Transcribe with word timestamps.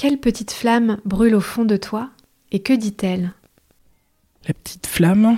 Quelle 0.00 0.16
petite 0.16 0.52
flamme 0.52 0.96
brûle 1.04 1.34
au 1.34 1.42
fond 1.42 1.66
de 1.66 1.76
toi 1.76 2.08
et 2.52 2.62
que 2.62 2.72
dit-elle 2.72 3.34
La 4.48 4.54
petite 4.54 4.86
flamme, 4.86 5.36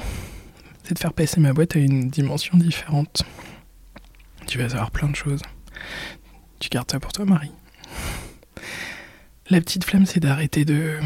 c'est 0.85 0.95
de 0.95 1.01
faire 1.01 1.13
passer 1.13 1.41
ma 1.41 1.53
boîte 1.53 1.75
à 1.75 1.81
une 1.81 2.09
dimension 2.09 2.57
différente. 2.57 3.25
Tu 4.47 4.59
vas 4.59 4.69
savoir 4.69 4.93
plein 4.93 5.09
de 5.09 5.17
choses. 5.17 5.43
Tu 6.61 6.69
gardes 6.69 6.89
ça 6.89 7.01
pour 7.01 7.13
toi, 7.13 7.25
Marie. 7.25 7.51
La 9.51 9.61
petite 9.61 9.83
flamme, 9.83 10.07
c'est 10.07 10.21
d'arrêter 10.21 10.65
de, 10.65 11.01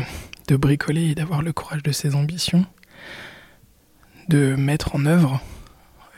de 0.49 0.57
bricoler 0.57 1.13
et 1.13 1.15
d'avoir 1.15 1.41
le 1.41 1.55
courage 1.55 1.83
de 1.83 1.93
ses 1.93 2.15
ambitions, 2.15 2.67
de 4.29 4.55
mettre 4.55 4.95
en 4.95 5.07
œuvre 5.07 5.41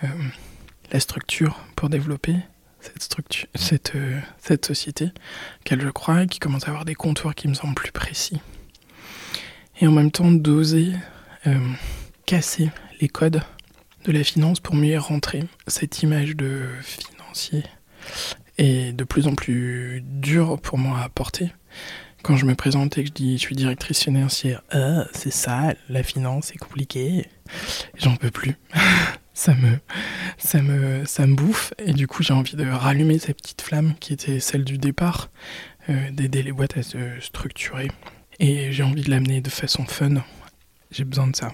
euh, 0.02 0.09
la 0.91 0.98
structure 0.98 1.61
pour 1.77 1.89
développer 1.89 2.34
cette 2.80 3.02
structure, 3.02 3.48
euh, 3.95 4.20
cette 4.38 4.66
société, 4.66 5.10
qu'elle 5.64 5.80
je 5.80 5.88
crois, 5.88 6.27
qui 6.27 6.38
commence 6.38 6.66
à 6.66 6.69
avoir 6.69 6.84
des 6.84 6.95
contours 6.95 7.34
qui 7.34 7.48
me 7.48 7.55
semblent 7.55 7.74
plus 7.74 7.92
précis. 7.92 8.41
Et 9.80 9.86
en 9.86 9.92
même 9.92 10.11
temps 10.11 10.30
d'oser 10.30 10.92
euh, 11.47 11.58
casser 12.27 12.70
les 13.00 13.08
codes 13.08 13.42
de 14.05 14.12
la 14.12 14.25
finance 14.25 14.61
pour 14.61 14.75
mieux 14.75 14.98
rentrer. 14.98 15.44
Cette 15.67 16.02
image 16.02 16.36
de 16.36 16.62
financier 16.83 17.64
est 18.56 18.92
de 18.92 19.05
plus 19.05 19.27
en 19.27 19.34
plus 19.34 20.02
dure 20.05 20.61
pour 20.61 20.78
moi 20.78 21.00
à 21.00 21.08
porter. 21.08 21.52
Quand 22.22 22.36
je 22.36 22.47
me 22.47 22.55
présente 22.55 22.98
et 22.98 23.02
que 23.02 23.08
je 23.08 23.12
dis 23.12 23.39
je 23.39 23.42
suis 23.42 23.55
directrice 23.55 24.02
financière, 24.02 24.62
ah, 24.70 25.06
c'est 25.12 25.33
ça, 25.33 25.74
la 25.89 26.02
finance, 26.02 26.47
c'est 26.47 26.58
compliqué. 26.58 27.27
J'en 27.97 28.17
peux 28.17 28.30
plus. 28.30 28.56
ça 29.34 29.55
me, 29.55 29.78
ça 30.39 30.62
me, 30.62 31.05
ça 31.05 31.27
me 31.27 31.34
bouffe. 31.34 31.75
Et 31.78 31.92
du 31.92 32.06
coup, 32.06 32.22
j'ai 32.22 32.33
envie 32.33 32.56
de 32.56 32.67
rallumer 32.67 33.19
cette 33.19 33.36
petite 33.36 33.62
flamme 33.62 33.94
qui 34.00 34.12
était 34.12 34.41
celle 34.41 34.64
du 34.64 34.78
départ, 34.78 35.30
euh, 35.91 36.11
d'aider 36.11 36.42
les 36.42 36.53
boîtes 36.53 36.77
à 36.77 36.83
se 36.83 36.98
structurer. 37.20 37.91
Et 38.41 38.72
j'ai 38.72 38.83
envie 38.84 39.03
de 39.03 39.11
l'amener 39.11 39.41
de 39.41 39.50
façon 39.50 39.84
fun. 39.84 40.22
J'ai 40.91 41.05
besoin 41.05 41.27
de 41.27 41.36
ça. 41.36 41.53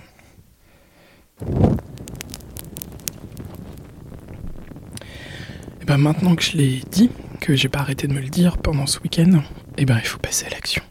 Et 5.80 5.86
ben 5.86 5.98
maintenant 5.98 6.34
que 6.36 6.42
je 6.42 6.56
l'ai 6.56 6.82
dit, 6.90 7.10
que 7.40 7.56
j'ai 7.56 7.68
pas 7.68 7.80
arrêté 7.80 8.06
de 8.06 8.12
me 8.12 8.20
le 8.20 8.28
dire 8.28 8.58
pendant 8.58 8.86
ce 8.86 9.00
week-end, 9.00 9.42
et 9.76 9.84
ben 9.84 9.98
il 9.98 10.06
faut 10.06 10.18
passer 10.18 10.46
à 10.46 10.50
l'action. 10.50 10.82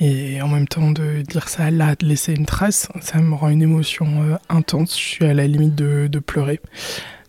Et 0.00 0.42
en 0.42 0.48
même 0.48 0.68
temps 0.68 0.90
de 0.90 1.22
dire 1.22 1.48
ça 1.48 1.70
là, 1.70 1.94
de 1.94 2.06
laisser 2.06 2.34
une 2.34 2.44
trace, 2.44 2.88
ça 3.00 3.18
me 3.18 3.34
rend 3.34 3.48
une 3.48 3.62
émotion 3.62 4.06
euh, 4.22 4.36
intense. 4.48 4.98
Je 4.98 5.04
suis 5.04 5.24
à 5.24 5.32
la 5.32 5.46
limite 5.46 5.74
de, 5.74 6.18
pleurer. 6.18 6.60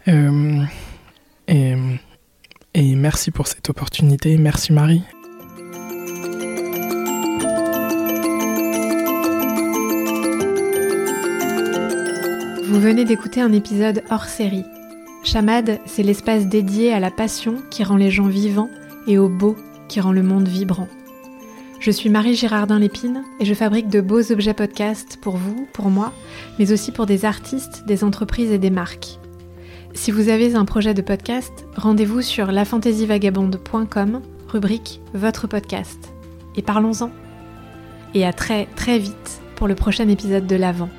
Euh, 0.08 0.64
et, 1.48 1.76
et 2.74 2.96
merci 2.96 3.32
pour 3.32 3.48
cette 3.48 3.70
opportunité. 3.70 4.38
Merci 4.38 4.74
Marie. 4.74 5.04
Vous 12.66 12.82
venez 12.82 13.06
d'écouter 13.06 13.40
un 13.40 13.54
épisode 13.54 14.04
hors 14.10 14.26
série. 14.26 14.66
Chamade, 15.24 15.80
c'est 15.86 16.04
l'espace 16.04 16.48
dédié 16.48 16.94
à 16.94 17.00
la 17.00 17.12
passion 17.12 17.62
qui 17.72 17.84
rend 17.84 17.96
les 17.96 18.12
gens 18.12 18.28
vivants 18.28 18.70
et 19.08 19.18
au 19.18 19.30
beau 19.30 19.56
qui 19.88 20.02
rend 20.02 20.12
le 20.12 20.22
monde 20.22 20.48
vibrant. 20.48 20.88
Je 21.80 21.92
suis 21.92 22.10
Marie 22.10 22.36
Girardin 22.36 22.80
Lépine 22.80 23.24
et 23.40 23.46
je 23.46 23.54
fabrique 23.54 23.88
de 23.88 24.02
beaux 24.02 24.32
objets 24.32 24.56
podcast 24.56 25.20
pour 25.22 25.38
vous, 25.38 25.68
pour 25.74 25.90
moi, 25.90 26.12
mais 26.58 26.72
aussi 26.72 26.92
pour 26.92 27.06
des 27.06 27.24
artistes, 27.24 27.86
des 27.86 28.04
entreprises 28.04 28.52
et 28.52 28.58
des 28.58 28.72
marques. 28.72 29.20
Si 29.94 30.12
vous 30.12 30.30
avez 30.30 30.56
un 30.56 30.66
projet 30.66 30.94
de 30.94 31.02
podcast, 31.02 31.66
rendez-vous 31.76 32.22
sur 32.22 32.52
lafantasyvagabonde.com, 32.52 34.22
rubrique 34.48 35.02
Votre 35.14 35.48
podcast. 35.48 36.00
Et 36.56 36.62
parlons-en. 36.62 37.12
Et 38.14 38.26
à 38.26 38.34
très 38.34 38.66
très 38.76 38.98
vite 38.98 39.42
pour 39.56 39.68
le 39.68 39.76
prochain 39.76 40.08
épisode 40.10 40.48
de 40.48 40.56
l'Avent. 40.56 40.90